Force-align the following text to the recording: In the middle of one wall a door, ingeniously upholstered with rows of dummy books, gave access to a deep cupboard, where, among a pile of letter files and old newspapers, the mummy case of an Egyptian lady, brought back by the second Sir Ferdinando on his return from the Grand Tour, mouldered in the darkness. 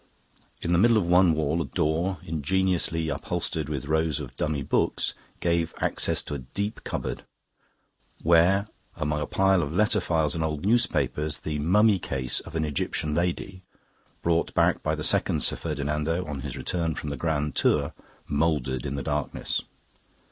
In 0.63 0.71
the 0.73 0.79
middle 0.79 0.97
of 0.97 1.05
one 1.05 1.33
wall 1.35 1.61
a 1.61 1.65
door, 1.65 2.17
ingeniously 2.25 3.09
upholstered 3.09 3.69
with 3.69 3.85
rows 3.85 4.19
of 4.19 4.35
dummy 4.35 4.63
books, 4.63 5.13
gave 5.41 5.75
access 5.77 6.23
to 6.23 6.33
a 6.33 6.39
deep 6.39 6.83
cupboard, 6.83 7.23
where, 8.23 8.67
among 8.95 9.21
a 9.21 9.27
pile 9.27 9.61
of 9.61 9.71
letter 9.71 9.99
files 9.99 10.33
and 10.33 10.43
old 10.43 10.65
newspapers, 10.65 11.37
the 11.37 11.59
mummy 11.59 11.99
case 11.99 12.39
of 12.39 12.55
an 12.55 12.65
Egyptian 12.65 13.13
lady, 13.13 13.61
brought 14.23 14.55
back 14.55 14.81
by 14.81 14.95
the 14.95 15.03
second 15.03 15.43
Sir 15.43 15.55
Ferdinando 15.55 16.25
on 16.25 16.41
his 16.41 16.57
return 16.57 16.95
from 16.95 17.09
the 17.09 17.15
Grand 17.17 17.53
Tour, 17.55 17.93
mouldered 18.27 18.87
in 18.87 18.95
the 18.95 19.03
darkness. 19.03 19.61